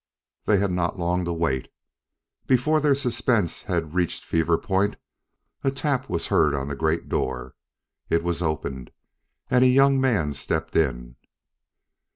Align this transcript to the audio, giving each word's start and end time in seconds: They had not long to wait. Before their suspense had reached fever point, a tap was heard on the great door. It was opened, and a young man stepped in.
They 0.45 0.57
had 0.57 0.71
not 0.71 0.97
long 0.97 1.25
to 1.25 1.31
wait. 1.31 1.71
Before 2.47 2.79
their 2.79 2.95
suspense 2.95 3.61
had 3.61 3.93
reached 3.93 4.25
fever 4.25 4.57
point, 4.57 4.95
a 5.63 5.69
tap 5.69 6.09
was 6.09 6.25
heard 6.25 6.55
on 6.55 6.69
the 6.69 6.75
great 6.75 7.07
door. 7.07 7.53
It 8.09 8.23
was 8.23 8.41
opened, 8.41 8.89
and 9.51 9.63
a 9.63 9.67
young 9.67 10.01
man 10.01 10.33
stepped 10.33 10.75
in. 10.75 11.17